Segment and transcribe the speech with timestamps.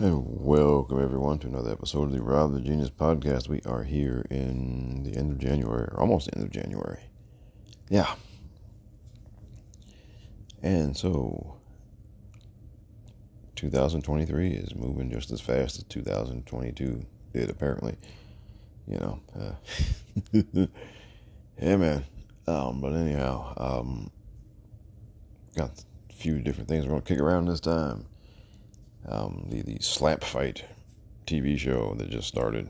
[0.00, 3.50] And welcome everyone to another episode of the Rob the Genius podcast.
[3.50, 7.02] We are here in the end of January, or almost the end of January.
[7.90, 8.14] Yeah.
[10.62, 11.58] And so
[13.56, 17.04] 2023 is moving just as fast as 2022
[17.34, 17.98] did, apparently.
[18.88, 19.20] You know.
[20.32, 20.66] Uh,
[21.76, 22.04] man.
[22.46, 24.10] Um, but anyhow, um,
[25.54, 28.06] got a few different things we're going to kick around this time
[29.08, 30.64] um, the the slap fight
[31.26, 32.68] TV show that just started,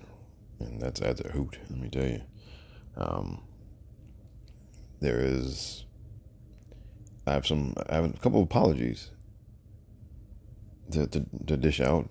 [0.58, 1.58] and that's at a hoot.
[1.68, 2.22] Let me tell you.
[2.96, 3.42] Um,
[5.00, 5.84] there is.
[7.26, 7.74] I have some.
[7.88, 9.10] I have a couple of apologies
[10.92, 12.10] to, to, to dish out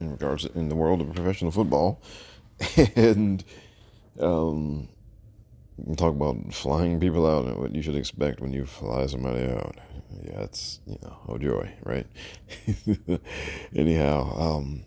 [0.00, 2.00] in regards to, in the world of professional football,
[2.96, 3.44] and
[4.20, 4.88] um,
[5.96, 9.76] talk about flying people out and what you should expect when you fly somebody out
[10.22, 12.06] yeah, it's you know, oh joy, right?
[13.76, 14.84] Anyhow, um,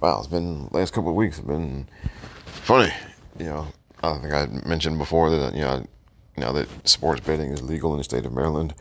[0.00, 1.36] wow, it's been last couple of weeks.
[1.36, 1.88] Have been
[2.46, 2.92] funny.
[3.38, 3.66] You know,
[4.02, 5.86] I think I mentioned before that you know
[6.36, 8.74] now that sports betting is legal in the state of Maryland.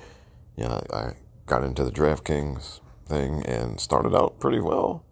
[0.55, 1.11] You know, I
[1.45, 5.03] got into the DraftKings thing and started out pretty well,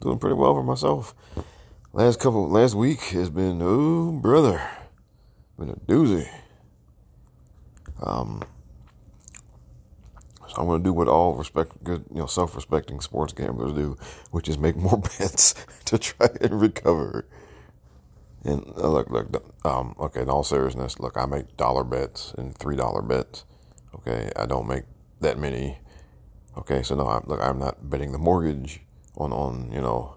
[0.00, 1.14] doing pretty well for myself.
[1.96, 4.60] Last couple, last week has been oh brother,
[5.58, 6.28] been a doozy.
[8.02, 8.42] Um,
[10.46, 13.96] so I'm going to do what all respect, good, you know, self-respecting sports gamblers do,
[14.30, 15.54] which is make more bets
[15.86, 17.26] to try and recover.
[18.44, 20.20] And uh, look, look, um, okay.
[20.20, 23.46] In all seriousness, look, I make dollar bets and three dollar bets.
[23.94, 24.84] Okay, I don't make
[25.22, 25.78] that many.
[26.58, 28.82] Okay, so no, I'm, look, I'm not betting the mortgage
[29.16, 30.15] on on you know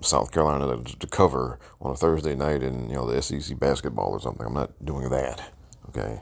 [0.00, 4.10] South Carolina to, to cover on a Thursday night in you know the SEC basketball
[4.10, 4.46] or something.
[4.46, 5.50] I'm not doing that.
[5.88, 6.20] Okay.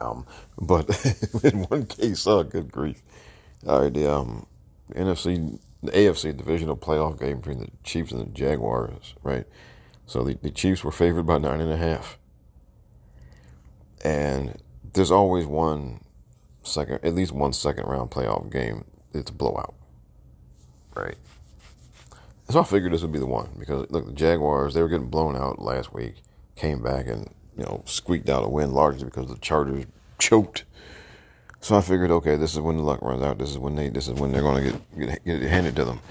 [0.00, 0.26] Um,
[0.58, 0.88] but
[1.44, 3.02] in one case, oh, good grief.
[3.66, 4.46] All right, the um,
[4.92, 9.46] NFC, the AFC divisional playoff game between the Chiefs and the Jaguars, right?
[10.06, 12.18] So the, the Chiefs were favored by nine and a half.
[14.02, 14.60] And
[14.92, 16.00] there's always one
[16.62, 18.84] second, at least one second round playoff game.
[19.14, 19.74] It's a blowout,
[20.94, 21.16] right?
[22.48, 25.08] So I figured this would be the one because look, the Jaguars they were getting
[25.08, 26.16] blown out last week,
[26.56, 29.86] came back and you know, squeaked out a win largely because the Chargers
[30.18, 30.64] choked.
[31.60, 33.38] So I figured, okay, this is when the luck runs out.
[33.38, 35.76] This is when they, this is when they're going to get, get get it handed
[35.76, 36.00] to them.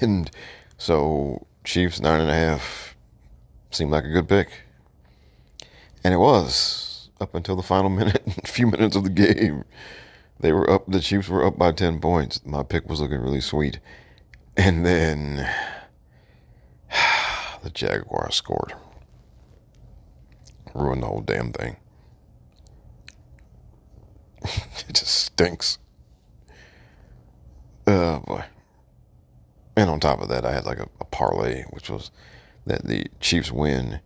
[0.00, 0.30] And
[0.76, 2.94] so Chiefs nine and a half
[3.70, 4.48] seemed like a good pick,
[6.04, 9.64] and it was up until the final minute, a few minutes of the game.
[10.40, 10.84] They were up.
[10.86, 12.44] The Chiefs were up by ten points.
[12.44, 13.78] My pick was looking really sweet,
[14.56, 15.48] and then
[17.62, 18.74] the Jaguars scored
[20.74, 21.76] Ruined the whole damn thing.
[24.42, 25.78] it just stinks.
[27.86, 28.44] Oh boy.
[29.76, 32.10] And on top of that, I had like a, a, parlay, which was
[32.66, 34.00] that the Chiefs win,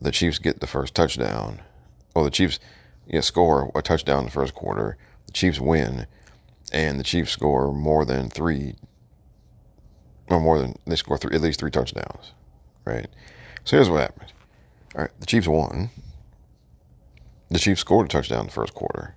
[0.00, 1.60] the Chiefs get the first touchdown,
[2.14, 2.58] or the Chiefs
[3.06, 6.06] yeah, score a touchdown in the first quarter, the Chiefs win,
[6.72, 8.74] and the Chiefs score more than three,
[10.28, 12.32] or more than, they score three, at least three touchdowns,
[12.84, 13.08] right?
[13.64, 14.32] So here's what happened.
[14.94, 15.90] All right, the Chiefs won.
[17.50, 19.14] The Chiefs scored a touchdown in the first quarter.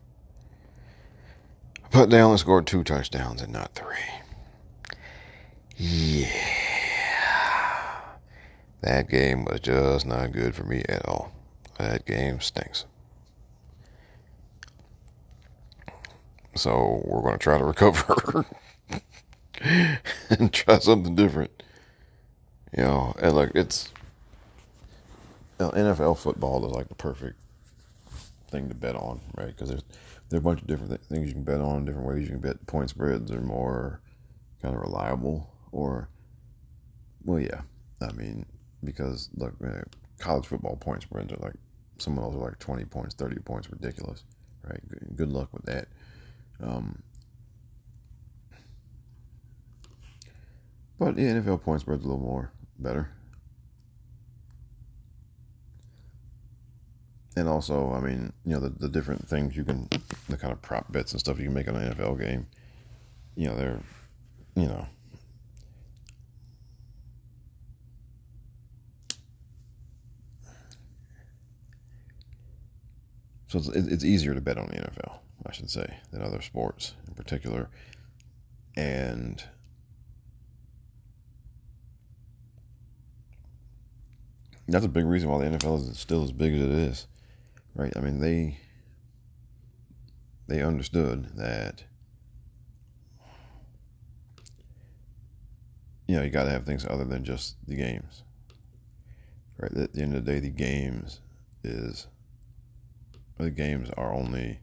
[1.92, 3.98] But they only scored two touchdowns and not three.
[5.76, 6.30] Yeah.
[8.82, 11.32] That game was just not good for me at all.
[11.78, 12.86] That game stinks.
[16.56, 18.46] So we're going to try to recover
[20.40, 21.64] and try something different.
[22.78, 23.90] You know, and like it's
[25.60, 27.40] NFL football is like the perfect
[28.50, 29.48] thing to bet on, right?
[29.48, 29.84] Because there's
[30.30, 32.30] there are a bunch of different th- things you can bet on, different ways you
[32.30, 32.66] can bet.
[32.68, 34.02] Point spreads are more
[34.62, 36.10] kind of reliable, or
[37.26, 37.62] well, yeah,
[38.02, 38.46] I mean,
[38.84, 39.54] because look,
[40.20, 41.56] college football point spreads are like
[42.00, 44.24] some of those are like twenty points, thirty points, ridiculous,
[44.64, 44.82] right?
[44.90, 45.88] Good, good luck with that.
[46.62, 47.02] Um,
[51.02, 53.10] but yeah, NFL point spreads a little more better.
[57.38, 59.88] and also, I mean, you know, the, the different things you can,
[60.28, 62.46] the kind of prop bets and stuff you can make on an NFL game,
[63.36, 63.80] you know, they're,
[64.56, 64.86] you know,
[73.48, 76.96] so it's, it's easier to bet on the NFL, I should say, than other sports
[77.08, 77.70] in particular,
[78.76, 79.42] and
[84.72, 87.08] that's a big reason why the NFL is still as big as it is
[87.76, 87.94] right?
[87.96, 88.58] I mean, they
[90.48, 91.84] they understood that
[96.08, 98.24] you know you got to have things other than just the games.
[99.58, 99.72] Right.
[99.78, 101.22] At the end of the day, the games
[101.64, 102.08] is
[103.38, 104.60] the games are only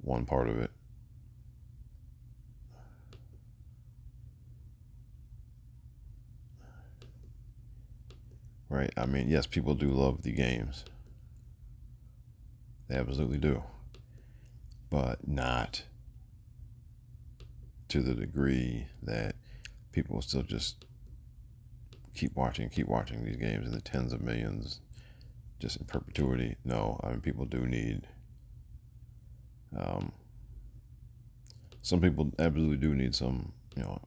[0.00, 0.70] one part of it.
[8.70, 8.92] Right?
[8.96, 10.84] I mean, yes, people do love the games.
[12.88, 13.62] They absolutely do.
[14.88, 15.82] But not
[17.88, 19.34] to the degree that
[19.92, 20.84] people will still just
[22.14, 24.80] keep watching, keep watching these games in the tens of millions
[25.58, 26.56] just in perpetuity.
[26.64, 28.06] No, I mean, people do need.
[29.76, 30.12] Um,
[31.82, 34.00] some people absolutely do need some, you know,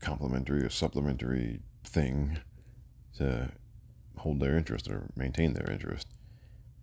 [0.00, 2.38] complementary or supplementary thing
[3.16, 3.50] to
[4.16, 6.08] hold their interest or maintain their interest.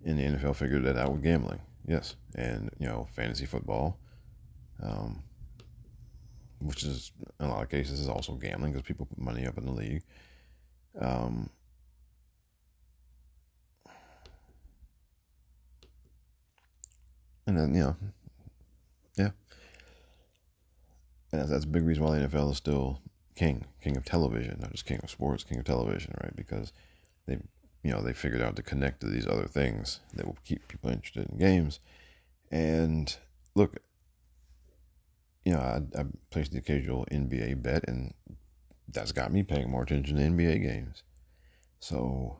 [0.05, 3.97] And the NFL figured that out with gambling, yes, and you know, fantasy football,
[4.83, 5.23] um,
[6.59, 9.57] which is in a lot of cases is also gambling because people put money up
[9.57, 10.03] in the league.
[10.99, 11.49] Um,
[17.47, 17.95] and then you know,
[19.17, 19.31] yeah,
[21.31, 23.01] and that's, that's a big reason why the NFL is still
[23.35, 26.35] king, king of television, not just king of sports, king of television, right?
[26.35, 26.71] Because
[27.25, 27.37] they,
[27.83, 30.89] you know, they figured out to connect to these other things that will keep people
[30.89, 31.79] interested in games.
[32.49, 33.15] And
[33.53, 33.77] look,
[35.43, 38.13] you know, I, I placed the occasional NBA bet, and
[38.87, 41.03] that's got me paying more attention to NBA games.
[41.79, 42.39] So,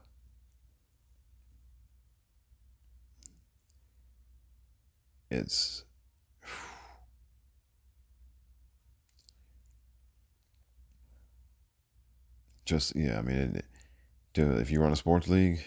[5.30, 5.84] it's
[12.66, 13.20] just yeah.
[13.20, 13.62] I mean,
[14.36, 15.64] if you run a sports league,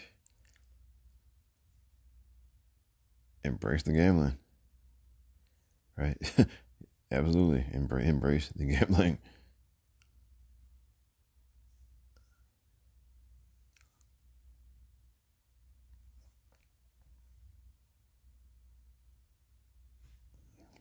[3.44, 4.36] embrace the gambling,
[5.96, 6.16] right?
[7.10, 9.18] Absolutely, embrace embrace the gambling.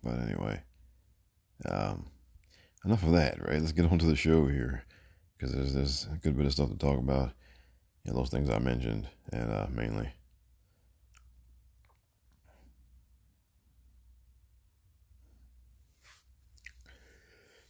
[0.04, 0.62] But anyway,
[1.66, 2.06] um,
[2.86, 3.60] enough of that, right?
[3.60, 4.84] Let's get on to the show here
[5.38, 7.32] because there's, there's a good bit of stuff to talk about.
[8.04, 10.10] You know, those things I mentioned, and uh, mainly.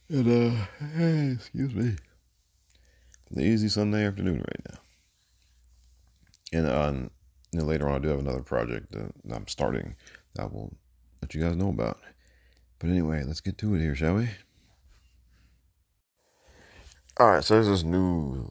[0.08, 0.66] And, uh,
[0.96, 1.96] hey, excuse me.
[3.30, 4.78] Lazy Sunday afternoon right now.
[6.52, 7.10] And uh,
[7.52, 9.96] you know, later on, I do have another project that I'm starting
[10.34, 10.72] that will
[11.20, 11.98] let you guys know about.
[12.78, 14.30] But anyway, let's get to it here, shall we?
[17.20, 18.48] All right, so there's this new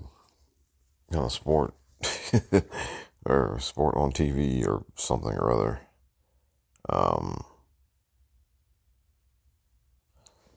[1.09, 1.73] kind of sport
[3.25, 5.79] or sport on TV or something or other.
[6.89, 7.45] Um,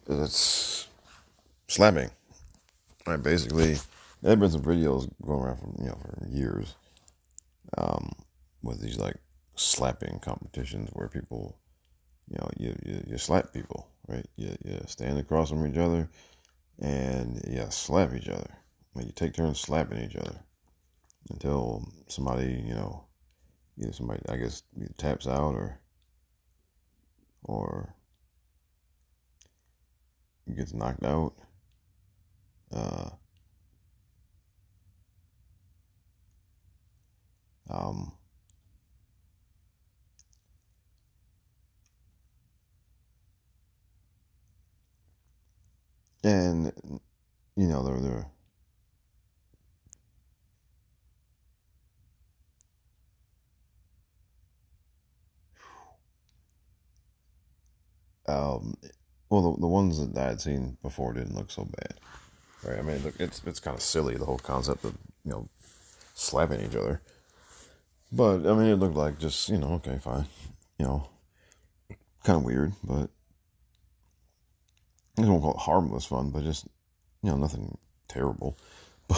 [0.08, 0.88] it's
[1.68, 2.10] slapping.
[3.06, 3.78] Right, basically,
[4.22, 6.74] there have been some videos going around for you know for years,
[7.78, 8.10] um,
[8.60, 9.18] with these like
[9.54, 11.56] slapping competitions where people,
[12.28, 14.26] you know, you you, you slap people, right?
[14.34, 16.08] You you stand across from each other
[16.81, 18.50] and yeah, slap each other.
[18.94, 20.41] Like you take turns slapping each other
[21.31, 23.05] until somebody, you know,
[23.79, 24.62] either somebody I guess
[24.99, 25.81] taps out or
[27.44, 27.94] or
[30.56, 31.34] gets knocked out.
[32.72, 33.10] Uh,
[37.69, 38.13] um,
[46.24, 46.72] and
[47.56, 48.27] you know they're they're
[58.29, 58.77] um
[59.29, 61.94] well the, the ones that I had seen before didn't look so bad
[62.65, 62.79] right?
[62.79, 65.48] I mean look it's it's kind of silly the whole concept of you know
[66.15, 67.03] slapping each other.
[68.12, 70.27] But I mean it looked like just you know okay fine.
[70.79, 71.08] You know
[72.24, 73.10] kind of weird but
[75.24, 76.67] I don't call it harmless fun, but just
[77.22, 77.77] you know nothing
[78.08, 78.56] terrible.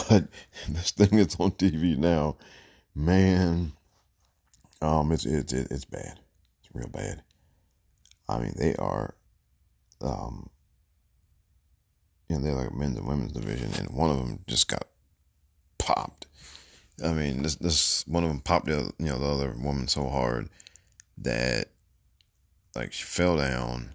[0.09, 0.25] But
[0.67, 2.37] this thing that's on TV now,
[2.95, 3.73] man,
[4.81, 6.19] um, it's it's it's bad.
[6.59, 7.21] It's real bad.
[8.27, 9.13] I mean, they are,
[10.01, 10.49] um,
[12.27, 14.87] you know, they're like men's and women's division, and one of them just got
[15.77, 16.25] popped.
[17.03, 20.09] I mean, this this one of them popped the you know the other woman so
[20.09, 20.49] hard
[21.19, 21.67] that
[22.75, 23.91] like she fell down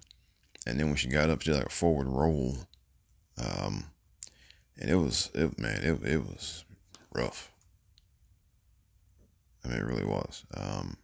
[0.65, 2.57] and then when she got up, she did like a forward roll.
[3.37, 3.85] Um,
[4.77, 6.65] and it was, it man, it it was
[7.13, 7.51] rough.
[9.63, 10.45] I mean, it really was.
[10.55, 10.97] Um,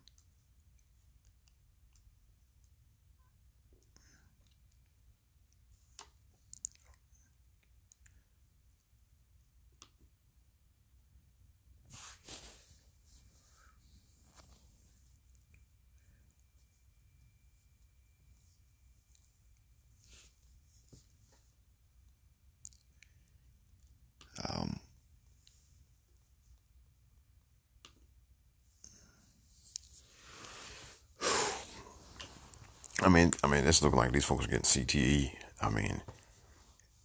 [33.06, 35.32] I mean, I mean, it's looking like these folks are getting CTE.
[35.62, 36.02] I mean,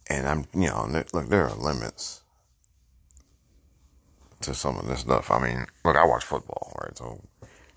[0.07, 2.23] and I'm, you know, look, there are limits
[4.41, 5.29] to some of this stuff.
[5.29, 6.97] I mean, look, I watch football, right?
[6.97, 7.21] So,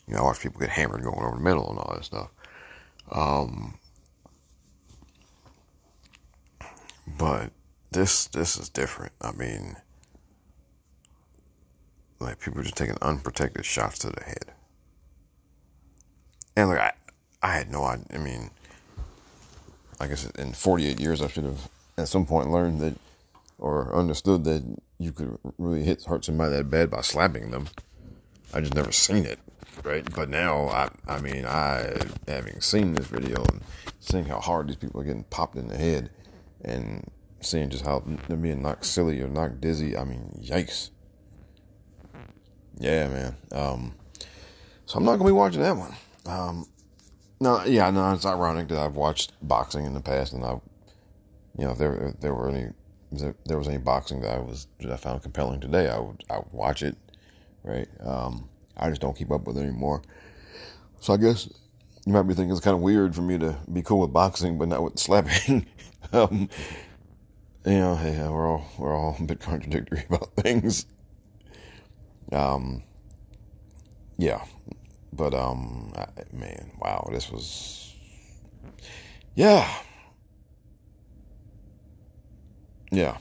[0.08, 2.30] you know, I watch people get hammered going over the middle and all that stuff.
[3.12, 3.78] Um,
[7.18, 7.50] but
[7.90, 9.12] this this is different.
[9.20, 9.76] I mean,
[12.20, 14.54] like people are just taking unprotected shots to the head.
[16.56, 16.92] And look, I,
[17.44, 18.06] I had no idea.
[18.14, 18.50] I mean,
[20.00, 22.94] I guess in 48 years, I should have at some point learned that
[23.58, 24.64] or understood that
[24.98, 27.68] you could really hit hurt somebody that bad by slapping them.
[28.54, 29.38] I just never seen it,
[29.82, 30.02] right?
[30.14, 33.60] But now, I, I mean, I having seen this video and
[34.00, 36.08] seeing how hard these people are getting popped in the head,
[36.64, 37.06] and
[37.40, 39.98] seeing just how they're being knocked silly or knocked dizzy.
[39.98, 40.88] I mean, yikes.
[42.78, 43.36] Yeah, man.
[43.52, 43.94] Um,
[44.86, 45.94] so I'm not gonna be watching that one.
[46.24, 46.66] Um,
[47.40, 50.52] no, yeah, no, it's ironic that I've watched boxing in the past, and I,
[51.56, 52.70] you know, if there if there were any,
[53.12, 56.22] if there was any boxing that I was that I found compelling today, I would
[56.30, 56.96] I would watch it,
[57.62, 57.88] right?
[58.00, 60.02] Um, I just don't keep up with it anymore.
[61.00, 61.48] So I guess
[62.06, 64.58] you might be thinking it's kind of weird for me to be cool with boxing,
[64.58, 65.66] but not with slapping.
[66.12, 66.48] um,
[67.66, 70.86] you know, hey, we're all we're all a bit contradictory about things.
[72.32, 72.82] Um,
[74.16, 74.44] yeah,
[75.16, 77.94] but um, I, man, wow, this was,
[79.34, 79.68] yeah,
[82.90, 83.16] yeah.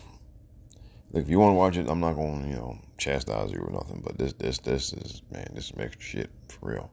[1.11, 3.59] Look, if you want to watch it, I'm not going to you know chastise you
[3.59, 6.91] or nothing, but this this this is man, this is shit for real.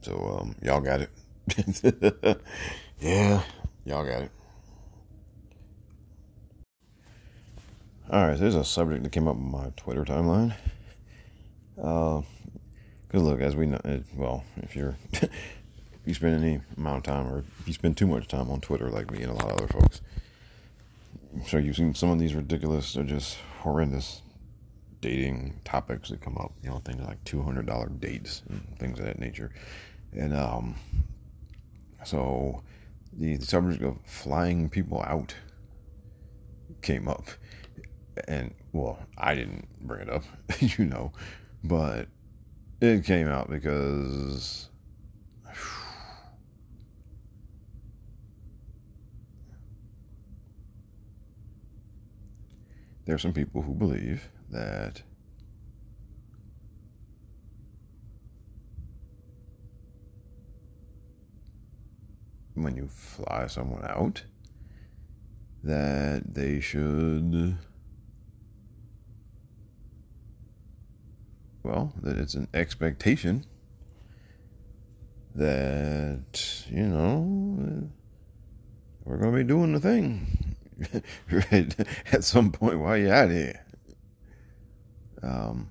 [0.00, 1.10] So um, y'all got it.
[3.00, 3.42] yeah,
[3.84, 4.30] y'all got it.
[8.08, 10.54] All right, there's a subject that came up on my Twitter timeline.
[13.16, 13.80] Because uh, look, as we know,
[14.14, 15.30] well, if you're if
[16.04, 18.90] you spend any amount of time, or if you spend too much time on Twitter,
[18.90, 20.02] like me and a lot of other folks,
[21.46, 24.20] sure you've seen some of these ridiculous or just horrendous
[25.00, 26.52] dating topics that come up.
[26.62, 29.50] You know, things like two hundred dollar dates and things of that nature.
[30.12, 30.74] And um,
[32.04, 32.62] so
[33.14, 35.34] the, the subject of flying people out
[36.82, 37.30] came up
[38.28, 40.24] and well, I didn't bring it up,
[40.60, 41.12] you know,
[41.64, 42.08] but
[42.80, 44.68] it came out because
[53.06, 55.02] there are some people who believe that
[62.54, 64.24] when you fly someone out
[65.62, 67.56] that they should
[71.66, 73.44] well, that it's an expectation
[75.34, 77.88] that, you know,
[79.04, 80.56] we're going to be doing the thing
[82.12, 83.64] at some point while you're out here.
[85.22, 85.68] Um,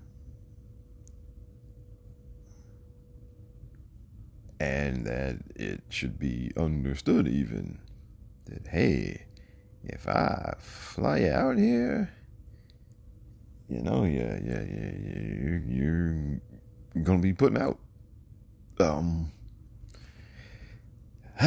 [4.59, 7.79] and that it should be understood even
[8.47, 9.25] that, hey,
[9.83, 12.11] if I fly out here,
[13.67, 17.79] you know, yeah, yeah, yeah, yeah, you're, you're gonna be putting out.
[18.79, 19.31] Um,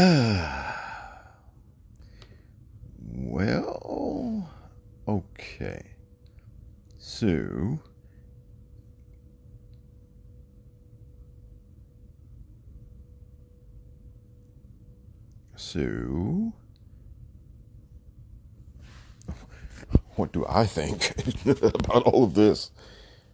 [3.15, 4.51] well,
[5.07, 5.83] okay,
[6.99, 7.79] so.
[15.57, 16.53] So,
[20.15, 21.15] what do I think
[21.47, 22.71] about all of this?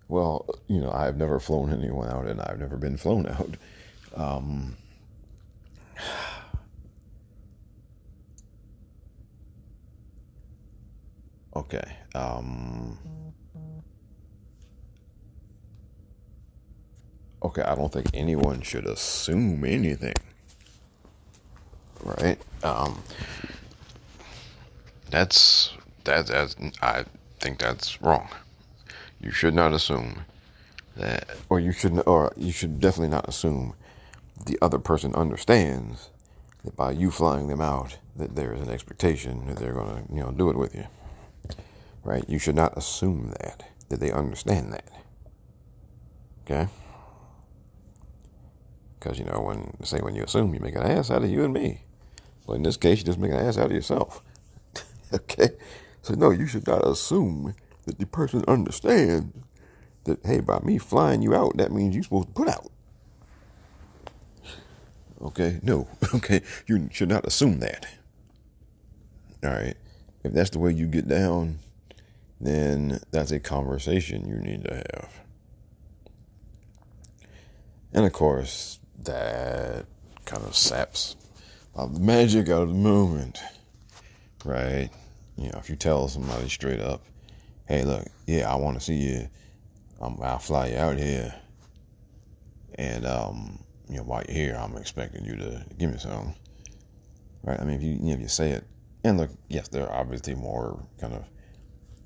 [0.09, 3.57] Well, you know, I've never flown anyone out and I've never been flown out.
[4.15, 4.77] Um,
[11.57, 11.97] okay.
[12.15, 12.99] Um,
[17.43, 20.15] okay, I don't think anyone should assume anything.
[22.03, 22.39] Right?
[22.63, 23.03] Um,
[25.11, 25.73] that's
[26.05, 27.05] that that's I
[27.41, 28.29] think that's wrong.
[29.21, 30.25] You should not assume
[30.97, 33.75] that, or you should, or you should definitely not assume
[34.47, 36.11] the other person understands
[36.65, 40.21] that by you flying them out, that there is an expectation that they're to, you
[40.21, 40.87] know, do it with you.
[42.03, 42.25] Right?
[42.29, 44.89] You should not assume that that they understand that.
[46.45, 46.69] Okay.
[48.99, 51.45] Because you know when say when you assume you make an ass out of you
[51.45, 51.83] and me.
[52.47, 54.23] Well, in this case, you just make an ass out of yourself.
[55.15, 55.51] okay.
[56.05, 57.55] So, no, you should not assume
[57.87, 59.33] that the person understands
[60.05, 62.71] that, hey, by me flying you out, that means you're supposed to put out.
[65.23, 65.89] Okay, no.
[66.15, 67.87] Okay, you should not assume that.
[69.43, 69.77] All right,
[70.23, 71.61] if that's the way you get down,
[72.39, 75.23] then that's a conversation you need to have.
[77.95, 79.87] And of course, that
[80.27, 81.17] kind of saps
[81.75, 83.39] the magic out of the moment,
[84.45, 84.91] right?
[85.37, 87.03] You know, if you tell somebody straight up,
[87.67, 89.29] hey, look, yeah, I want to see you.
[90.01, 91.35] Um, I'll fly you out here.
[92.77, 96.35] And, um, you know, while you're here, I'm expecting you to give me some.
[97.43, 97.61] Right?
[97.61, 98.65] I mean, if you, you know, if you say it,
[99.05, 101.25] and look, yes, there are obviously more kind of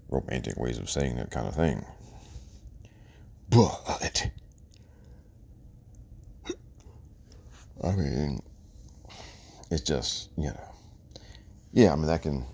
[0.09, 1.85] romantic ways of saying that kind of thing.
[3.51, 4.31] But,
[7.85, 8.41] I mean,
[9.71, 10.75] it's just, you know,
[11.73, 12.45] yeah, I mean, that can,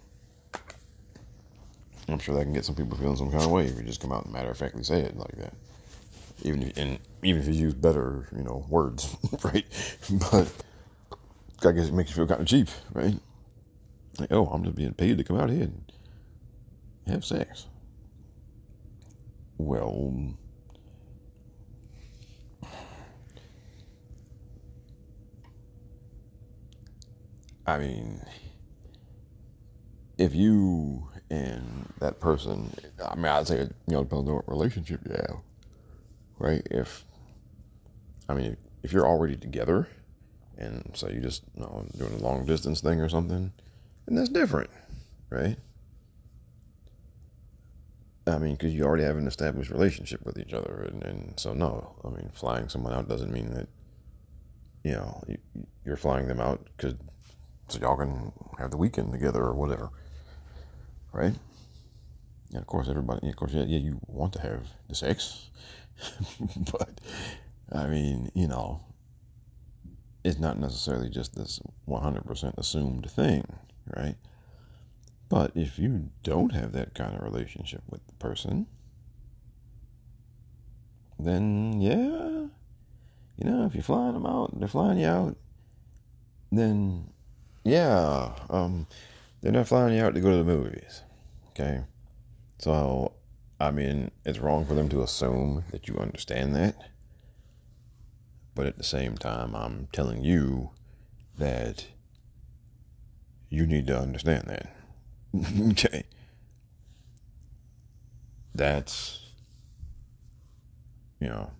[2.08, 4.00] I'm sure that can get some people feeling some kind of way if you just
[4.00, 5.54] come out and matter of factly say it like that.
[6.42, 9.64] Even if, and even if you use better, you know, words, right?
[10.30, 10.52] But
[11.64, 13.18] I guess it makes you feel kind of cheap, right?
[14.18, 15.84] Like, oh, I'm just being paid to come out here and
[17.06, 17.66] have sex.
[19.56, 20.34] Well,
[27.66, 28.20] I mean,
[30.18, 32.70] if you and that person,
[33.04, 35.36] I mean, I'd say, you know, depends on what relationship you have,
[36.38, 36.62] right?
[36.70, 37.04] If,
[38.28, 39.88] I mean, if you're already together
[40.56, 43.52] and so you just, you know, doing a long distance thing or something,
[44.06, 44.70] and that's different,
[45.30, 45.56] right?
[48.26, 50.88] I mean, because you already have an established relationship with each other.
[50.90, 53.68] And, and so, no, I mean, flying someone out doesn't mean that,
[54.82, 55.38] you know, you,
[55.84, 56.94] you're flying them out because
[57.68, 59.90] so y'all can have the weekend together or whatever,
[61.14, 61.34] right?
[62.50, 65.48] Yeah, of course, everybody, of course, yeah, yeah, you want to have the sex,
[66.72, 67.00] but
[67.72, 68.80] I mean, you know,
[70.24, 73.44] it's not necessarily just this 100% assumed thing,
[73.96, 74.16] right?
[75.28, 78.66] But if you don't have that kind of relationship with the person,
[81.18, 82.46] then yeah,
[83.36, 85.36] you know, if you're flying them out, they're flying you out,
[86.52, 87.10] then
[87.64, 88.86] yeah, um,
[89.44, 91.02] they're not flying you out to go to the movies.
[91.50, 91.82] Okay.
[92.58, 93.12] So,
[93.60, 96.76] I mean, it's wrong for them to assume that you understand that.
[98.54, 100.70] But at the same time, I'm telling you
[101.36, 101.84] that
[103.50, 104.74] you need to understand that.
[105.72, 106.04] okay.
[108.54, 109.20] That's,
[111.20, 111.50] you know,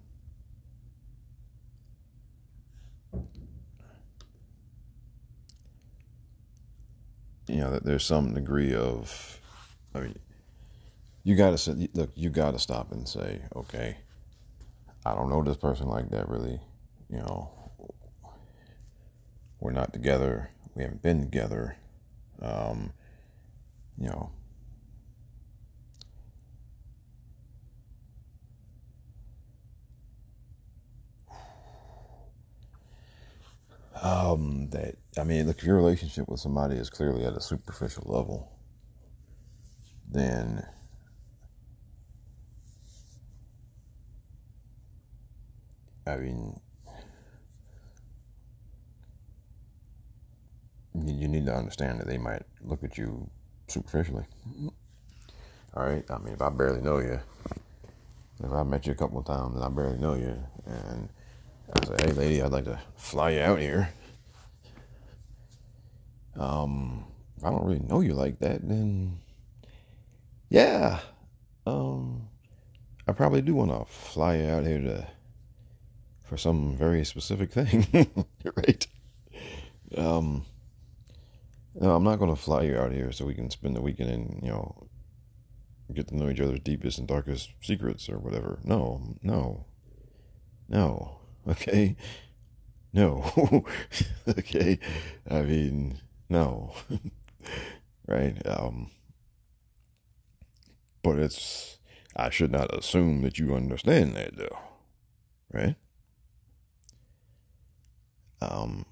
[7.47, 9.41] you know that there's some degree of
[9.95, 10.19] I mean
[11.23, 13.99] you gotta say look you gotta stop and say okay
[15.07, 16.61] I don't know this person like that really
[17.11, 17.51] you know
[19.61, 21.77] we're not together we haven't been together
[22.43, 22.93] um,
[23.99, 24.31] you know
[34.05, 38.05] um, that I mean, look, if your relationship with somebody is clearly at a superficial
[38.07, 38.53] level,
[40.11, 40.63] then
[46.07, 46.61] I mean,
[50.95, 53.31] you need to understand that they might look at you
[53.69, 54.25] superficially.
[55.75, 56.05] All right.
[56.11, 57.19] I mean, if I barely know you,
[58.43, 60.37] if I met you a couple of times and I barely know you,
[60.67, 61.09] and
[61.73, 63.91] I say, "Hey, lady, I'd like to fly you out here,"
[66.37, 67.05] um,
[67.43, 69.19] I don't really know you like that, then
[70.49, 71.01] yeah,
[71.67, 72.29] um,
[73.09, 75.07] I probably do want to fly you out here to
[76.25, 77.87] for some very specific thing,
[78.57, 78.87] right?
[79.97, 80.45] Um,
[81.75, 84.11] no, I'm not going to fly you out here so we can spend the weekend
[84.11, 84.87] and you know
[85.93, 88.59] get to know each other's deepest and darkest secrets or whatever.
[88.65, 89.67] No, no,
[90.69, 91.19] no.
[91.49, 91.97] Okay,
[92.93, 93.65] no.
[94.29, 94.79] okay,
[95.31, 96.75] I mean no.
[98.07, 98.37] right?
[98.47, 98.91] Um,
[101.03, 101.79] but it's,
[102.17, 104.59] I should not assume that you understand that though.
[105.53, 105.77] Right?
[108.41, 108.85] Um,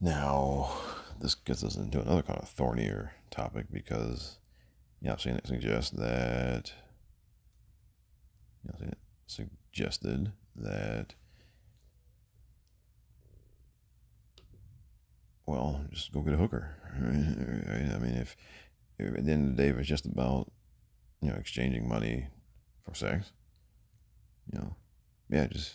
[0.00, 0.70] now,
[1.20, 4.38] this gets us into another kind of thornier topic because,
[5.00, 6.72] yeah, I've seen it suggest that,
[8.64, 8.90] know,
[9.26, 11.14] suggested that,
[15.46, 16.74] well, just go get a hooker.
[16.96, 18.36] I mean, if,
[18.98, 20.50] if at the end of the day, if it's just about
[21.20, 22.28] you know, exchanging money
[22.84, 23.32] for sex.
[24.52, 24.76] You know,
[25.28, 25.74] yeah, just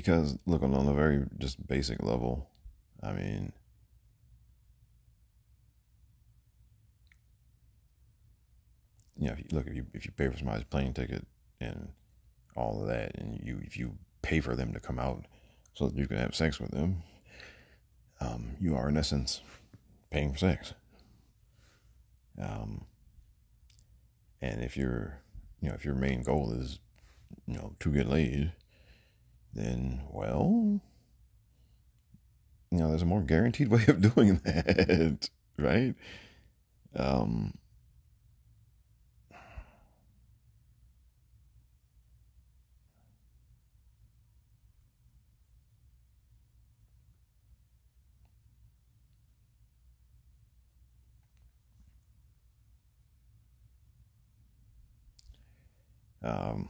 [0.00, 2.50] because look on a very just basic level,
[3.02, 3.50] I mean.
[9.18, 11.26] You know, if you, look if you if you pay for somebody's plane ticket
[11.62, 11.88] and
[12.54, 15.24] all of that, and you if you pay for them to come out
[15.72, 17.02] so that you can have sex with them,
[18.20, 19.40] um, you are in essence
[20.10, 20.74] paying for sex.
[22.38, 22.84] Um,
[24.42, 25.22] and if your
[25.62, 26.80] you know if your main goal is
[27.46, 28.52] you know to get laid,
[29.56, 30.80] then well,
[32.70, 35.94] you know there's a more guaranteed way of doing that, right?
[36.96, 37.54] Um,
[56.22, 56.68] Um,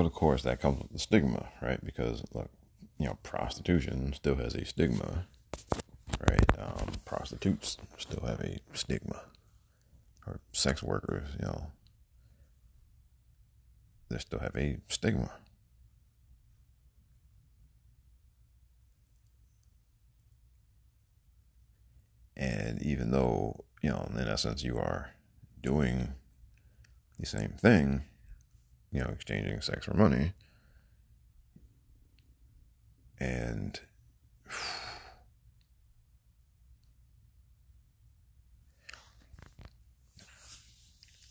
[0.00, 1.84] but of course, that comes with the stigma, right?
[1.84, 2.48] Because look,
[2.96, 5.26] you know, prostitution still has a stigma,
[6.26, 6.58] right?
[6.58, 9.20] Um, prostitutes still have a stigma,
[10.26, 11.66] or sex workers, you know,
[14.08, 15.32] they still have a stigma.
[22.38, 25.10] And even though, you know, in essence, you are
[25.62, 26.14] doing
[27.18, 28.04] the same thing,
[28.92, 30.32] you know, exchanging sex for money,
[33.18, 33.80] and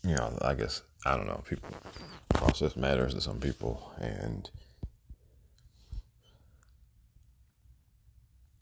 [0.04, 1.42] you know, I guess I don't know.
[1.48, 1.70] People
[2.34, 4.50] process matters to some people, and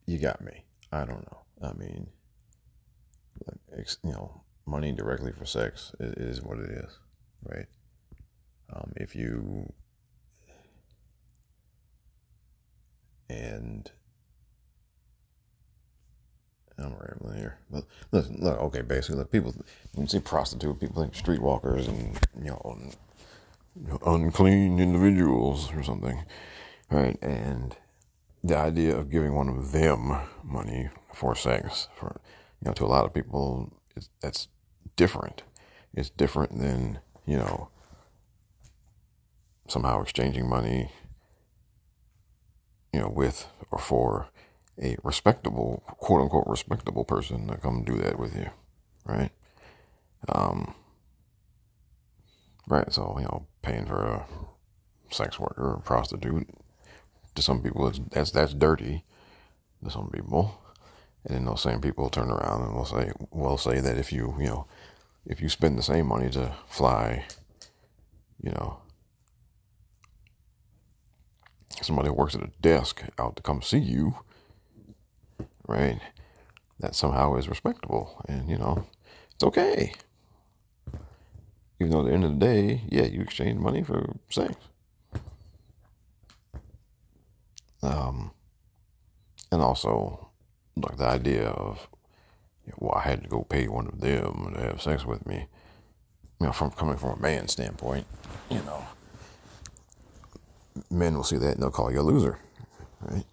[0.06, 0.64] you got me.
[0.90, 1.38] I don't know.
[1.62, 2.08] I mean,
[4.02, 6.98] you know, money directly for sex is, what it is,
[7.44, 7.66] right?
[8.72, 9.72] Um, if you
[13.30, 13.90] and
[16.78, 19.54] I'm rambling here, but listen, look, okay, basically, look, people
[19.96, 22.92] you see prostitute, people think streetwalkers and you know, un,
[23.80, 26.24] you know, unclean individuals or something,
[26.90, 27.18] right?
[27.22, 27.76] And
[28.44, 32.20] the idea of giving one of them money for sex for
[32.60, 33.72] you know, to a lot of people,
[34.20, 34.48] that's
[34.96, 35.42] different.
[35.94, 37.68] It's different than, you know,
[39.68, 40.90] somehow exchanging money,
[42.92, 44.28] you know, with or for
[44.80, 48.50] a respectable, quote unquote, respectable person to come do that with you,
[49.04, 49.30] right?
[50.28, 50.74] Um,
[52.66, 52.92] right.
[52.92, 54.26] So, you know, paying for a
[55.10, 56.48] sex worker or prostitute
[57.34, 59.04] to some people, that's, that's dirty
[59.84, 60.60] to some people.
[61.24, 64.34] And then those same people turn around and will say, will say that if you,
[64.38, 64.66] you know,
[65.26, 67.24] if you spend the same money to fly,
[68.42, 68.78] you know,
[71.84, 74.16] somebody who works at a desk out to come see you,
[75.66, 76.00] right?
[76.80, 78.86] That somehow is respectable, and you know,
[79.34, 79.92] it's okay.
[81.80, 84.54] Even though at the end of the day, yeah, you exchange money for sex.
[87.82, 88.32] Um,
[89.52, 90.30] and also,
[90.76, 91.88] like the idea of,
[92.76, 95.46] well, I had to go pay one of them to have sex with me.
[96.40, 98.06] You know, from coming from a man's standpoint,
[98.50, 98.84] you know,
[100.90, 102.38] men will see that and they'll call you a loser,
[103.00, 103.24] right?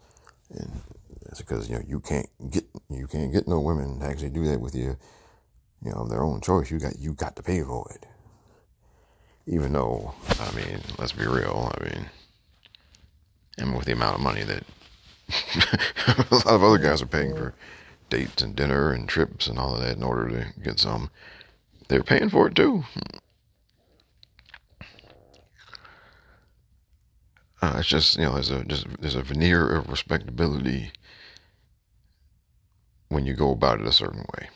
[0.51, 0.81] And
[1.27, 4.45] it's because you know you can't get you can't get no women to actually do
[4.45, 4.97] that with you,
[5.83, 6.71] you know, their own choice.
[6.71, 8.05] You got you got to pay for it.
[9.47, 11.71] Even though, I mean, let's be real.
[11.79, 12.05] I mean,
[13.57, 14.63] and with the amount of money that
[16.31, 17.53] a lot of other guys are paying for
[18.09, 21.09] dates and dinner and trips and all of that in order to get some.
[21.87, 22.83] They're paying for it too.
[27.65, 30.91] Uh, it's just you know there's a just there's a veneer of respectability
[33.09, 34.49] when you go about it a certain way,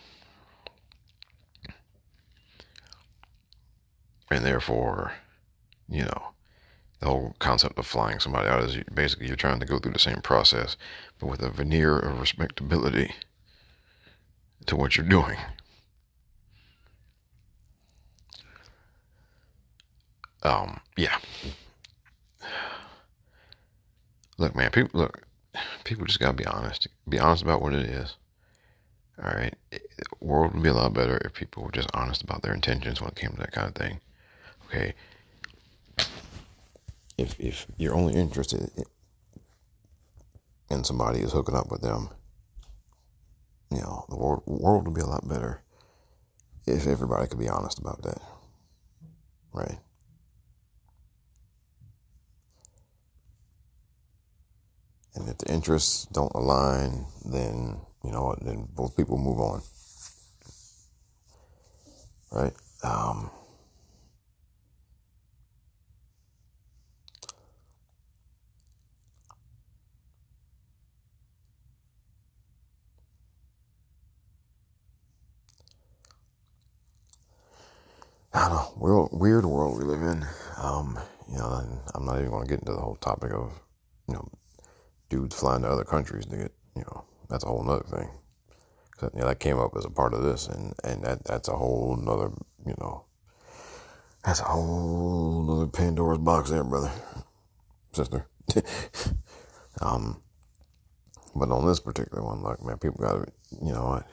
[4.30, 5.14] and therefore,
[5.88, 6.34] you know,
[7.00, 10.00] the whole concept of flying somebody out is basically you're trying to go through the
[10.00, 10.78] same process,
[11.18, 13.16] but with a veneer of respectability
[14.68, 15.38] to what you're doing.
[20.44, 21.18] Um, yeah.
[24.40, 25.28] Look, man, people look,
[25.84, 26.88] people just gotta be honest.
[27.08, 28.16] Be honest about what it is.
[29.22, 29.80] All right, the
[30.22, 33.10] world would be a lot better if people were just honest about their intentions when
[33.10, 34.00] it came to that kind of thing.
[34.68, 34.94] Okay,
[37.18, 38.72] if if you're only interested
[40.70, 42.08] in somebody is hooking up with them,
[43.72, 45.62] you know, the world world would be a lot better
[46.66, 48.22] if everybody could be honest about that,
[49.52, 49.80] right?
[55.16, 58.36] And if the interests don't align, then you know?
[58.42, 59.62] Then both people move on,
[62.32, 62.54] right?
[62.84, 63.30] Um,
[78.34, 80.26] I don't know, world, weird world we live in.
[80.58, 81.00] Um,
[81.32, 83.60] you know, I'm not even going to get into the whole topic of,
[84.08, 84.30] you know,
[85.10, 88.10] dudes flying to other countries to get, you know, that's a whole nother thing.
[88.98, 91.48] Cause, you know, that came up as a part of this, and and that that's
[91.48, 92.32] a whole nother,
[92.66, 93.06] you know,
[94.26, 96.92] that's a whole nother Pandora's box there, brother,
[97.94, 98.28] sister.
[99.82, 100.22] um,
[101.36, 104.08] but on this particular one, like man, people got to, you know what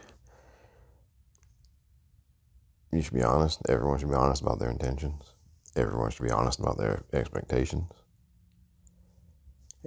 [2.96, 3.60] you should be honest.
[3.68, 5.34] Everyone should be honest about their intentions.
[5.74, 7.90] Everyone should be honest about their expectations.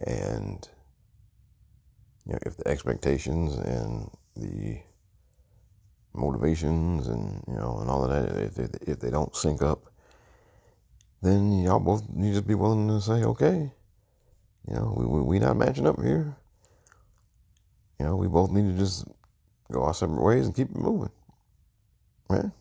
[0.06, 0.68] And
[2.30, 4.78] you know, if the expectations and the
[6.14, 9.92] motivations and you know and all of that, if they, if they don't sync up,
[11.24, 13.72] then y'all both need to be willing to say, okay,
[14.68, 16.36] you know, we we, we not matching up here.
[18.00, 19.06] You know, we both need to just
[19.72, 21.10] go our separate ways and keep it moving,
[22.30, 22.52] right?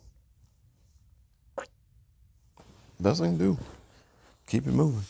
[2.99, 3.59] Best thing to do.
[4.47, 5.05] Keep it moving.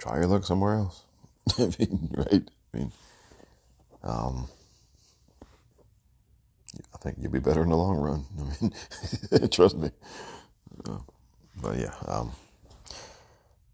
[0.00, 1.02] Try your luck somewhere else.
[1.58, 2.50] I mean, right?
[2.72, 2.90] I mean,
[4.02, 4.48] um,
[6.94, 8.24] I think you'll be better in the long run.
[8.38, 8.42] I
[9.38, 9.90] mean, trust me.
[10.88, 11.00] Uh,
[11.60, 12.32] but yeah, um,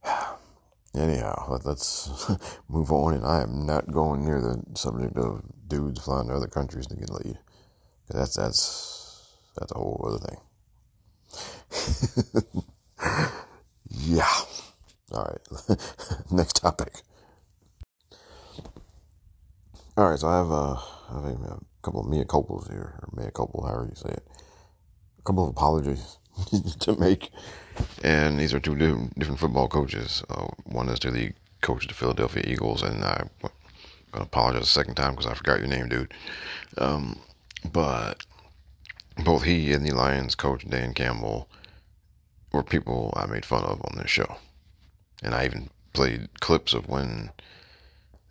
[0.97, 2.11] anyhow, let, us
[2.69, 3.15] move on.
[3.15, 6.97] And I am not going near the subject of dudes flying to other countries to
[6.97, 7.39] get laid.
[8.09, 10.41] That's that's that's a whole other thing.
[13.91, 14.29] yeah.
[15.13, 15.79] All right.
[16.33, 16.93] Next topic.
[19.97, 20.19] All right.
[20.19, 20.77] So I have, uh,
[21.57, 24.27] a couple of mea culpas here, or mea culpa, however you say it.
[25.19, 26.19] A couple of apologies
[26.81, 27.31] to make,
[28.05, 30.23] and these are two different, different football coaches.
[30.31, 33.31] Uh, one is to the coach of the Philadelphia Eagles, and I'm
[34.13, 36.15] gonna apologize a second time because I forgot your name, dude.
[36.79, 37.21] Um,
[37.73, 38.25] but
[39.25, 41.49] both he and the Lions coach Dan Campbell
[42.53, 44.37] were people I made fun of on this show.
[45.23, 47.31] And I even played clips of when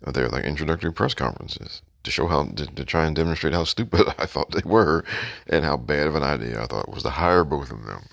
[0.06, 4.06] their like introductory press conferences to show how to, to, try and demonstrate how stupid
[4.18, 5.04] I thought they were
[5.48, 8.04] and how bad of an idea I thought it was to hire both of them.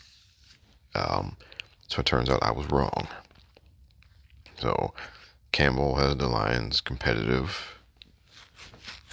[0.95, 1.37] Um,
[1.87, 3.07] so it turns out I was wrong.
[4.59, 4.93] So
[5.51, 7.79] Campbell has the Lions competitive.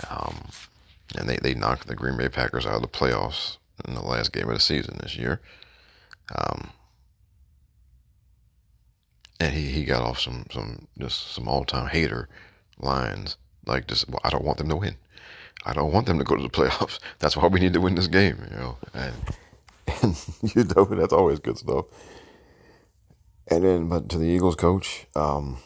[0.09, 0.49] Um,
[1.17, 4.33] and they, they knocked the Green Bay Packers out of the playoffs in the last
[4.33, 5.41] game of the season this year.
[6.35, 6.71] Um,
[9.41, 12.29] and he, he got off some some just some all time hater
[12.79, 14.97] lines like just well, I don't want them to win.
[15.65, 17.01] I don't want them to go to the playoffs.
[17.19, 18.79] That's why we need to win this game, you know.
[18.95, 19.15] And
[20.03, 20.17] and
[20.55, 21.87] you know that's always good stuff.
[23.49, 25.59] And then, but to the Eagles coach, um,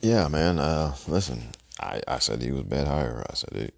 [0.00, 0.58] yeah, man.
[0.60, 3.24] Uh, listen, I, I said he was a bad hire.
[3.28, 3.74] I said it.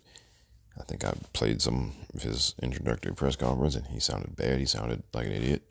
[0.79, 4.59] I think I played some of his introductory press conference, and he sounded bad.
[4.59, 5.63] He sounded like an idiot.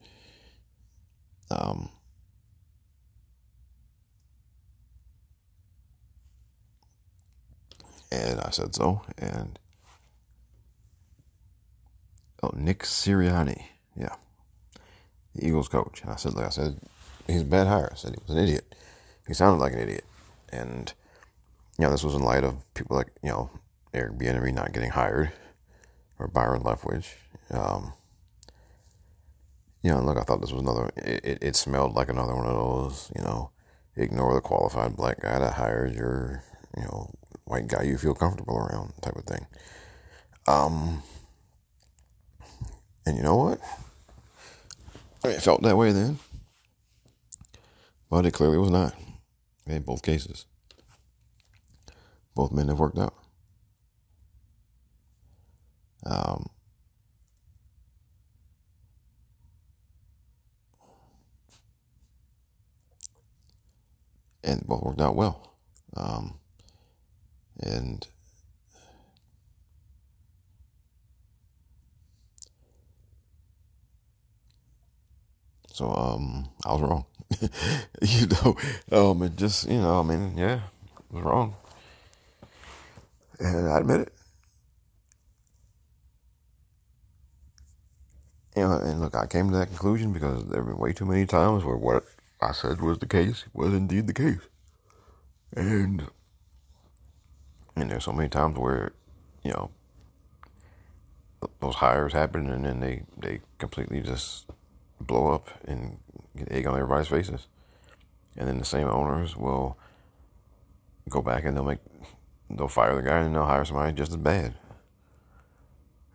[1.51, 1.89] Um,
[8.11, 9.01] and I said so.
[9.17, 9.59] And
[12.43, 13.63] oh, Nick Sirianni,
[13.95, 14.15] yeah,
[15.35, 16.01] the Eagles coach.
[16.01, 16.79] And I said, like I said,
[17.27, 17.89] he's a bad hire.
[17.91, 18.75] I said he was an idiot.
[19.27, 20.05] He sounded like an idiot,
[20.51, 20.93] and
[21.77, 23.49] you know, this was in light of people like you know
[23.93, 25.31] Eric Bieniemy not getting hired,
[26.19, 27.07] or Byron Leftwich.
[27.51, 27.93] Um,
[29.81, 30.89] you know, look, I thought this was another.
[30.97, 33.11] It, it, it, smelled like another one of those.
[33.15, 33.51] You know,
[33.95, 36.43] ignore the qualified black guy that hired your,
[36.75, 37.09] you know,
[37.47, 39.47] white guy you feel comfortable around type of thing.
[40.47, 41.01] Um,
[43.05, 43.61] and you know what?
[45.23, 46.19] I mean, It felt that way then,
[48.09, 48.93] but it clearly was not.
[49.65, 50.45] In both cases,
[52.35, 53.13] both men have worked out.
[56.05, 56.47] Um,
[64.43, 65.57] and both worked out well.
[65.97, 66.39] Um,
[67.61, 68.07] and
[75.71, 77.05] so um, I was wrong.
[78.01, 78.57] you know,
[78.91, 80.61] um, and just you know, I mean, yeah,
[81.11, 81.55] I was wrong,
[83.39, 84.13] and I admit it.
[88.55, 91.25] Know, and look, I came to that conclusion because there have been way too many
[91.27, 92.03] times where what
[92.41, 94.41] I said was the case was indeed the case,
[95.55, 96.07] and
[97.81, 98.91] and there's so many times where,
[99.43, 99.69] you know,
[101.59, 104.49] those hires happen and then they they completely just
[104.99, 105.97] blow up and
[106.35, 107.47] get egg on everybody's faces,
[108.35, 109.77] and then the same owners will
[111.09, 111.79] go back and they'll make
[112.49, 114.55] they'll fire the guy and they'll hire somebody just as bad,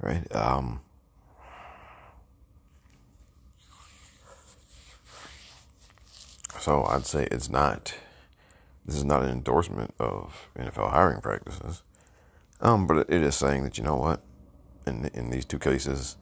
[0.01, 0.35] right?
[0.35, 0.81] Um,
[6.62, 7.92] So I'd say it's not.
[8.84, 11.82] This is not an endorsement of NFL hiring practices,
[12.60, 14.22] um, but it is saying that you know what,
[14.86, 16.16] in in these two cases,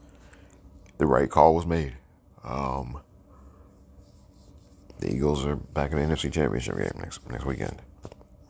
[0.98, 1.94] the right call was made.
[2.44, 3.00] Um,
[4.98, 7.80] the Eagles are back in the NFC Championship game next next weekend,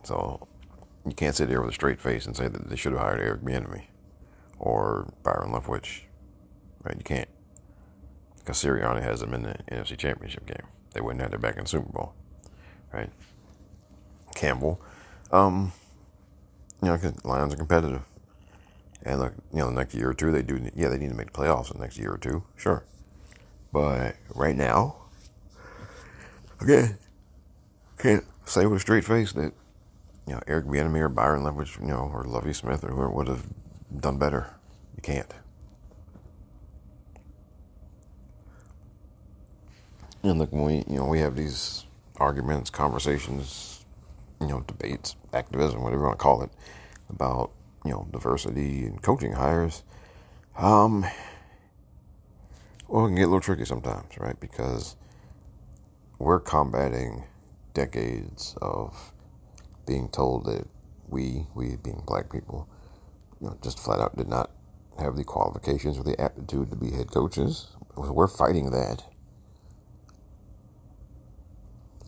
[0.03, 0.47] so
[1.07, 3.21] you can't sit there with a straight face and say that they should have hired
[3.21, 3.85] Eric Bieniemy
[4.59, 6.03] or Byron Leftwich,
[6.83, 6.97] right?
[6.97, 7.29] You can't
[8.39, 11.65] because Sirianni has them in the NFC Championship game they wouldn't have their back in
[11.65, 12.15] the Super Bowl,
[12.93, 13.11] right?
[14.41, 14.81] Campbell,
[15.31, 15.73] um,
[16.83, 18.03] you know, cause Lions are competitive,
[19.03, 21.17] and look, you know, the next year or two they do, yeah, they need to
[21.17, 22.85] make playoffs the next year or two, sure,
[23.73, 24.97] but right now,
[26.61, 26.99] again,
[27.99, 29.53] can't say with a straight face that
[30.27, 33.29] you know Eric Bieniemy or Byron Leftwich, you know, or Lovie Smith or whoever would
[33.29, 33.47] have
[34.01, 34.55] done better.
[34.97, 35.33] You can't.
[40.23, 41.85] And look, when we, you know, we have these
[42.17, 43.80] arguments, conversations,
[44.41, 46.51] you know, debates, activism, whatever you want to call it,
[47.09, 47.51] about,
[47.85, 49.83] you know, diversity and coaching hires,
[50.57, 51.05] um,
[52.89, 54.39] well, it can get a little tricky sometimes, right?
[54.41, 54.97] Because
[56.19, 57.25] we're combating
[57.75, 59.13] decades of
[59.87, 60.67] being told that
[61.09, 62.69] we, we being black people,
[63.41, 64.51] you know, just flat out did not
[64.99, 67.69] have the qualifications or the aptitude to be head coaches.
[67.95, 69.05] So We're fighting that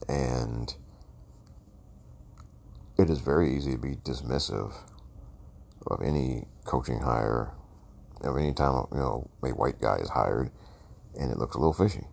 [0.09, 0.75] and
[2.99, 4.75] it is very easy to be dismissive
[5.87, 7.53] of any coaching hire,
[8.23, 10.51] of any time you know a white guy is hired,
[11.19, 12.07] and it looks a little fishy,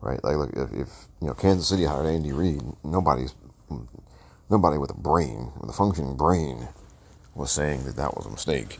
[0.00, 0.22] right?
[0.24, 0.88] Like, look, if, if
[1.20, 3.34] you know Kansas City hired Andy Reid, nobody's
[4.50, 6.68] nobody with a brain, with a functioning brain,
[7.34, 8.78] was saying that that was a mistake,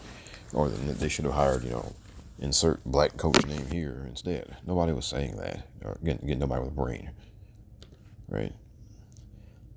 [0.53, 1.95] or that they should have hired you know
[2.39, 4.57] insert black coach name here instead.
[4.67, 7.11] Nobody was saying that, or again, again nobody with a brain,
[8.29, 8.53] right?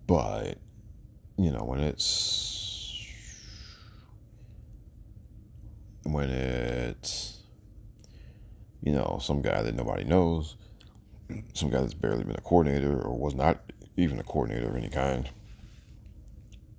[0.10, 0.58] But
[1.38, 3.06] you know when it's
[6.02, 7.44] when it's
[8.82, 10.58] you know some guy that nobody knows,
[11.54, 14.90] some guy that's barely been a coordinator or was not even a coordinator of any
[14.90, 15.30] kind.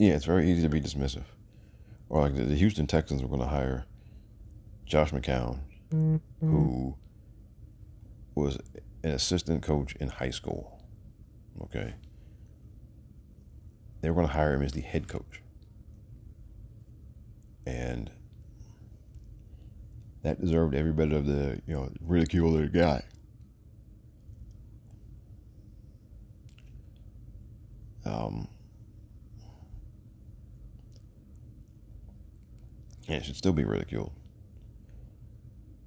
[0.00, 1.22] Yeah, it's very easy to be dismissive.
[2.08, 3.86] Or like the Houston Texans were going to hire
[4.86, 5.60] Josh McCown
[5.94, 6.16] mm-hmm.
[6.40, 6.96] who
[8.34, 8.58] was
[9.04, 10.80] an assistant coach in high school.
[11.62, 11.94] Okay.
[14.00, 15.42] They were going to hire him as the head coach.
[17.66, 18.10] And
[20.22, 23.04] that deserved every bit of the, you know, ridicule that it got.
[28.04, 28.48] Um,
[33.06, 34.12] and it should still be ridiculed.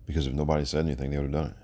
[0.06, 1.63] Because if nobody said anything, they would have done it.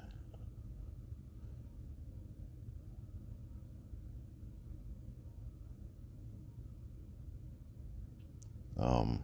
[8.80, 9.24] Um,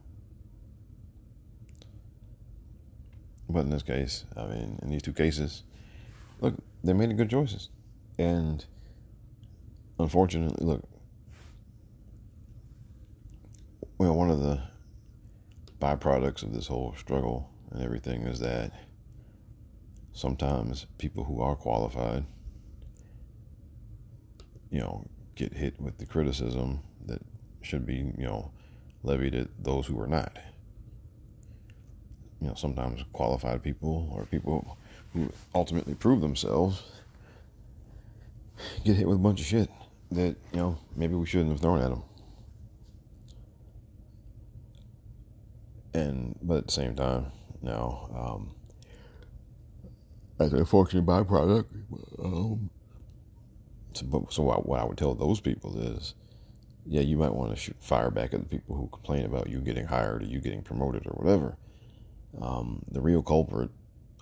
[3.49, 5.63] but in this case, I mean, in these two cases,
[6.41, 7.69] look, they made good choices.
[8.17, 8.65] And
[9.99, 10.83] unfortunately, look,
[13.97, 14.61] well, one of the
[15.79, 18.71] byproducts of this whole struggle and everything is that
[20.13, 22.25] sometimes people who are qualified,
[24.69, 27.21] you know, get hit with the criticism that
[27.61, 28.51] should be, you know,
[29.05, 30.37] levied at those who are not.
[32.41, 34.77] You know, sometimes qualified people or people
[35.13, 36.83] who ultimately prove themselves
[38.83, 39.69] get hit with a bunch of shit
[40.11, 42.03] that, you know, maybe we shouldn't have thrown at them.
[45.93, 47.31] And, but at the same time,
[47.61, 48.55] now, um,
[50.39, 51.65] as a unfortunate byproduct.
[52.19, 52.69] Um,
[53.93, 56.15] So, but, so what I would tell those people is,
[56.85, 59.59] yeah, you might want to shoot fire back at the people who complain about you
[59.59, 61.57] getting hired or you getting promoted or whatever.
[62.41, 63.69] Um, the real culprit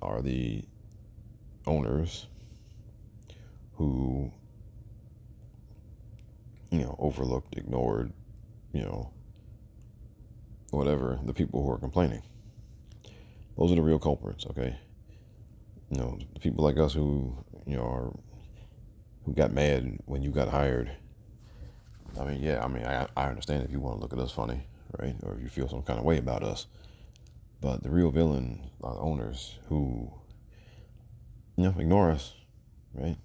[0.02, 0.64] are the
[1.66, 2.28] owners
[3.76, 4.32] who,
[6.72, 8.14] you know, overlooked, ignored,
[8.72, 9.12] you know,
[10.72, 12.22] whatever, the people who are complaining.
[13.58, 14.76] Those are the real culprits, okay?
[15.90, 17.36] You know, the people like us who,
[17.66, 18.14] you know, are
[19.26, 20.92] who got mad when you got hired.
[22.20, 24.32] I mean, yeah, I mean, I, I understand if you want to look at us
[24.32, 24.68] funny,
[25.00, 25.16] right?
[25.24, 26.68] Or if you feel some kind of way about us.
[27.62, 30.12] But the real villain are owners who,
[31.56, 32.34] you know, ignore us,
[32.94, 33.16] right?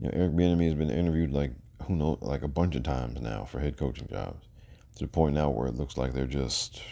[0.00, 1.52] You know, Eric Bieniemy has been interviewed like
[1.86, 4.46] who knows, like a bunch of times now for head coaching jobs,
[4.96, 6.82] to the point now where it looks like they're just,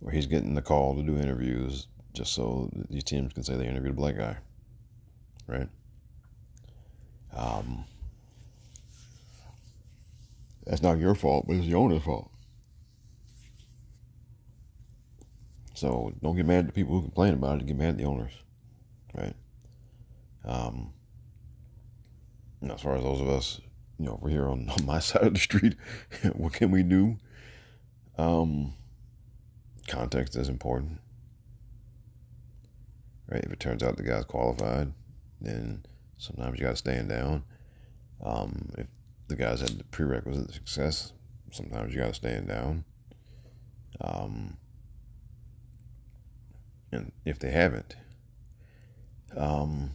[0.00, 3.66] where he's getting the call to do interviews just so these teams can say they
[3.66, 4.36] interviewed a black guy,
[5.46, 5.68] right?
[7.34, 7.84] Um,
[10.68, 12.30] that's not your fault, but it's the owner's fault.
[15.72, 17.66] So don't get mad at the people who complain about it.
[17.66, 18.32] Get mad at the owners,
[19.14, 19.34] right?
[20.44, 20.92] Um,
[22.70, 23.60] as far as those of us,
[23.98, 25.74] you know, over here on, on my side of the street,
[26.34, 27.16] what can we do?
[28.18, 28.74] Um,
[29.86, 31.00] context is important,
[33.26, 33.42] right?
[33.42, 34.92] If it turns out the guy's qualified,
[35.40, 35.86] then
[36.18, 37.44] sometimes you got to stand down.
[38.22, 38.86] Um, if
[39.28, 41.12] the guys had the prerequisite success,
[41.52, 42.84] sometimes you got to stand down.
[44.00, 44.56] Um,
[46.90, 47.96] and if they haven't,
[49.36, 49.90] um,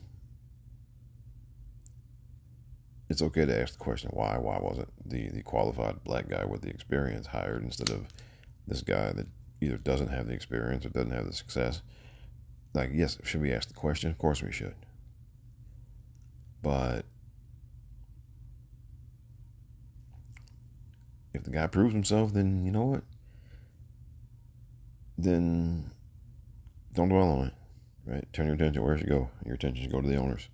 [3.09, 4.37] it's okay to ask the question why.
[4.37, 8.07] Why wasn't the, the qualified black guy with the experience hired instead of
[8.67, 9.27] this guy that
[9.61, 11.81] either doesn't have the experience or doesn't have the success?
[12.73, 14.09] Like, yes, should we ask the question?
[14.09, 14.75] Of course we should.
[16.61, 17.05] But
[21.33, 23.03] if the guy proves himself, then you know what?
[25.17, 25.91] Then
[26.93, 27.53] don't dwell on it,
[28.05, 28.33] right?
[28.33, 29.29] Turn your attention where should go.
[29.45, 30.49] Your attention should go to the owners,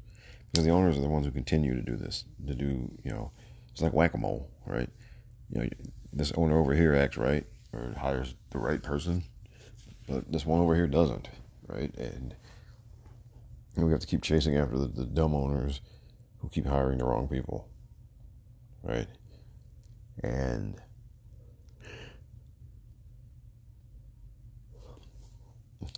[0.51, 2.25] because the owners are the ones who continue to do this.
[2.47, 3.31] To do, you know,
[3.71, 4.89] it's like whack a mole, right?
[5.49, 5.69] You know,
[6.13, 9.23] this owner over here acts right or hires the right person,
[10.07, 11.29] but this one over here doesn't,
[11.67, 11.93] right?
[11.97, 12.35] And
[13.75, 15.81] we have to keep chasing after the, the dumb owners
[16.39, 17.67] who keep hiring the wrong people,
[18.83, 19.07] right?
[20.21, 20.81] And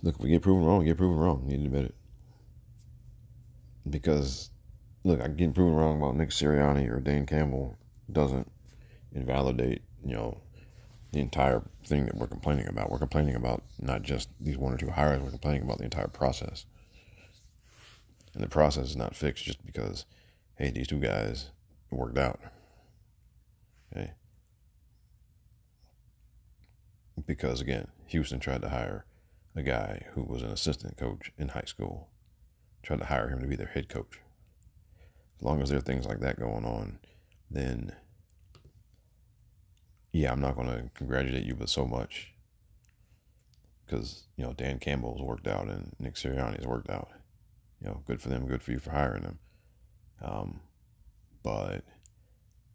[0.02, 1.44] look, if we get proven wrong, we get proven wrong.
[1.46, 1.94] You need to admit it.
[3.88, 4.50] Because,
[5.04, 7.76] look, I get proven wrong about Nick Sirianni or Dan Campbell
[8.10, 8.50] doesn't
[9.12, 10.38] invalidate, you know,
[11.12, 12.90] the entire thing that we're complaining about.
[12.90, 16.08] We're complaining about not just these one or two hires, we're complaining about the entire
[16.08, 16.64] process.
[18.34, 20.06] And the process is not fixed just because,
[20.56, 21.50] hey, these two guys
[21.90, 22.40] worked out.
[23.92, 24.12] Okay.
[27.26, 29.04] Because again, Houston tried to hire
[29.54, 32.08] a guy who was an assistant coach in high school,
[32.82, 34.20] tried to hire him to be their head coach.
[35.38, 36.98] As long as there are things like that going on,
[37.50, 37.94] then
[40.12, 42.32] yeah, I'm not going to congratulate you, but so much
[43.92, 47.10] because you know Dan Campbell's worked out and Nick Sirianni's worked out.
[47.80, 49.38] You know, good for them, good for you for hiring them.
[50.22, 50.60] Um,
[51.42, 51.84] but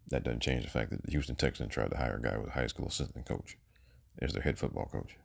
[0.10, 2.50] that doesn't change the fact that the Houston Texans tried to hire a guy with
[2.50, 3.58] a high school assistant coach
[4.20, 5.18] as their head football coach.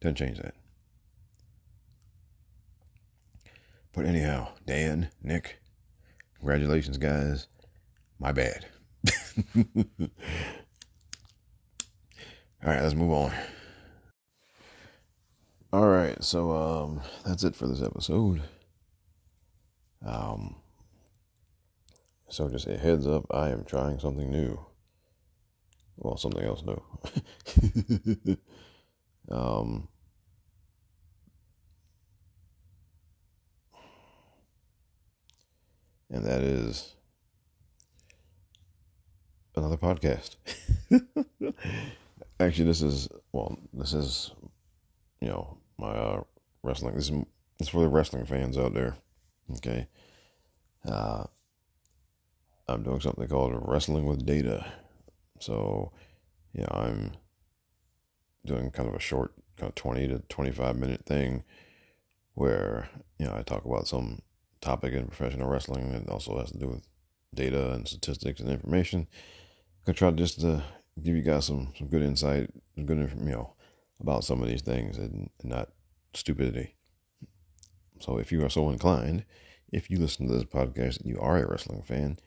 [0.00, 0.54] Doesn't change that.
[3.92, 5.60] But anyhow, Dan, Nick,
[6.38, 7.46] congratulations, guys.
[8.18, 8.66] My bad.
[12.64, 13.32] All right, let's move on.
[15.72, 18.42] All right, so um, that's it for this episode.
[20.04, 20.56] Um,
[22.32, 24.58] so just a heads up, I am trying something new.
[25.98, 26.82] Well, something else new.
[29.30, 29.86] um,
[36.10, 36.94] and that is
[39.54, 40.36] another podcast.
[42.40, 44.30] Actually, this is well, this is
[45.20, 46.22] you know my uh,
[46.62, 46.94] wrestling.
[46.94, 47.26] This is this
[47.60, 48.96] is for the wrestling fans out there.
[49.56, 49.86] Okay,
[50.86, 51.24] uh,
[52.68, 54.72] I'm doing something called wrestling with data.
[55.40, 55.92] So,
[56.52, 57.12] yeah, I'm
[58.46, 61.44] doing kind of a short, kind of 20 to 25 minute thing
[62.34, 62.88] where
[63.18, 64.22] you know I talk about some
[64.60, 66.86] topic in professional wrestling that also has to do with
[67.34, 69.00] data and statistics and information.
[69.00, 70.62] I'm gonna try just to
[71.02, 72.50] give you guys some some good insight,
[72.84, 73.54] good you know
[74.00, 75.70] about some of these things and, and not
[76.14, 76.76] stupidity.
[78.00, 79.24] So if you are so inclined,
[79.70, 82.18] if you listen to this podcast and you are a wrestling fan,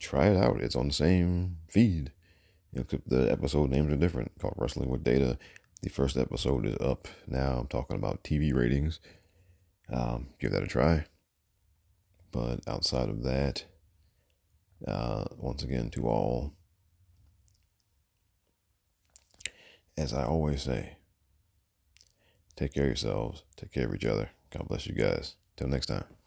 [0.00, 0.60] try it out.
[0.60, 2.12] It's on the same feed.
[2.72, 4.32] You know, the episode names are different.
[4.40, 5.38] Called Wrestling with Data.
[5.82, 7.58] The first episode is up now.
[7.60, 9.00] I'm talking about TV ratings.
[9.92, 11.04] Um, give that a try.
[12.32, 13.64] But outside of that,
[14.86, 16.54] uh, once again, to all,
[19.96, 20.96] as I always say,
[22.56, 24.30] take care of yourselves, take care of each other.
[24.50, 25.36] God bless you guys.
[25.56, 26.19] Till next time.